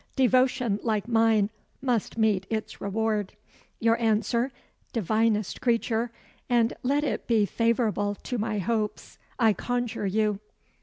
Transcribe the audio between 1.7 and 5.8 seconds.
must meet its reward. Your answer, divinest